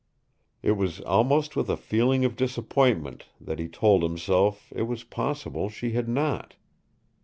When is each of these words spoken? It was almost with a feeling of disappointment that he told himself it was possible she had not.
It 0.63 0.71
was 0.71 0.99
almost 1.01 1.55
with 1.55 1.69
a 1.69 1.77
feeling 1.77 2.25
of 2.25 2.35
disappointment 2.35 3.25
that 3.39 3.59
he 3.59 3.67
told 3.67 4.01
himself 4.01 4.73
it 4.75 4.87
was 4.87 5.03
possible 5.03 5.69
she 5.69 5.91
had 5.91 6.09
not. 6.09 6.55